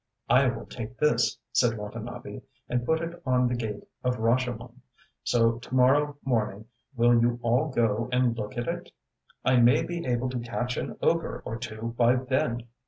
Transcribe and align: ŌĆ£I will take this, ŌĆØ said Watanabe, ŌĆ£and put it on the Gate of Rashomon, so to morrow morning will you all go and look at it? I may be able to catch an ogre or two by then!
ŌĆ£I 0.31 0.55
will 0.55 0.65
take 0.65 0.97
this, 0.97 1.35
ŌĆØ 1.35 1.39
said 1.57 1.77
Watanabe, 1.77 2.41
ŌĆ£and 2.71 2.85
put 2.87 3.01
it 3.01 3.21
on 3.23 3.47
the 3.47 3.53
Gate 3.53 3.83
of 4.03 4.15
Rashomon, 4.17 4.79
so 5.23 5.59
to 5.59 5.75
morrow 5.75 6.17
morning 6.25 6.65
will 6.95 7.21
you 7.21 7.37
all 7.43 7.69
go 7.69 8.09
and 8.11 8.35
look 8.35 8.57
at 8.57 8.67
it? 8.67 8.89
I 9.45 9.57
may 9.57 9.83
be 9.83 10.03
able 10.07 10.29
to 10.31 10.39
catch 10.39 10.75
an 10.75 10.97
ogre 11.03 11.43
or 11.45 11.59
two 11.59 11.93
by 11.99 12.15
then! 12.15 12.61